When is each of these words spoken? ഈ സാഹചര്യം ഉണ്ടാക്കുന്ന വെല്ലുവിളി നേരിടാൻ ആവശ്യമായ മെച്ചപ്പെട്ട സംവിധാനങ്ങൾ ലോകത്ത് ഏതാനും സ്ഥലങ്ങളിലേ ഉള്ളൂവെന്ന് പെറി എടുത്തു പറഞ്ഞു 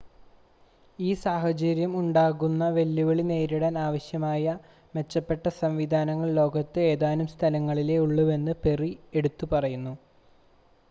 ഈ 0.99 1.09
സാഹചര്യം 1.15 1.91
ഉണ്ടാക്കുന്ന 1.97 2.69
വെല്ലുവിളി 2.69 3.23
നേരിടാൻ 3.23 3.75
ആവശ്യമായ 3.79 4.55
മെച്ചപ്പെട്ട 4.93 5.47
സംവിധാനങ്ങൾ 5.59 6.29
ലോകത്ത് 6.33 6.87
ഏതാനും 6.87 7.27
സ്ഥലങ്ങളിലേ 7.27 7.97
ഉള്ളൂവെന്ന് 7.97 8.55
പെറി 8.63 8.91
എടുത്തു 9.13 9.47
പറഞ്ഞു 9.53 9.93